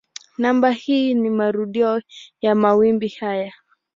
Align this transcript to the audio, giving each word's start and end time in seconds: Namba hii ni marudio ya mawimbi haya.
Namba 0.37 0.69
hii 0.71 1.13
ni 1.13 1.29
marudio 1.29 2.01
ya 2.41 2.55
mawimbi 2.55 3.07
haya. 3.07 3.53